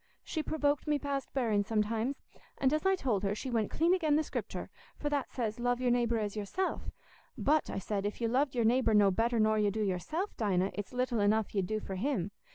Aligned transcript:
She 0.23 0.41
provoked 0.41 0.87
me 0.87 0.97
past 0.97 1.31
bearing 1.31 1.63
sometimes; 1.63 2.23
and, 2.57 2.73
as 2.73 2.87
I 2.87 2.95
told 2.95 3.21
her, 3.21 3.35
she 3.35 3.51
went 3.51 3.69
clean 3.69 3.93
again' 3.93 4.15
the 4.15 4.23
Scriptur', 4.23 4.69
for 4.97 5.09
that 5.09 5.29
says, 5.29 5.59
'Love 5.59 5.79
your 5.79 5.91
neighbour 5.91 6.17
as 6.17 6.35
yourself'; 6.35 6.89
'but,' 7.37 7.69
I 7.69 7.77
said, 7.77 8.03
'if 8.07 8.19
you 8.19 8.27
loved 8.27 8.55
your 8.55 8.65
neighbour 8.65 8.95
no 8.95 9.11
better 9.11 9.39
nor 9.39 9.59
you 9.59 9.69
do 9.69 9.83
yourself, 9.83 10.35
Dinah, 10.37 10.71
it's 10.73 10.91
little 10.91 11.19
enough 11.19 11.53
you'd 11.53 11.67
do 11.67 11.79
for 11.79 11.97
him. 11.97 12.31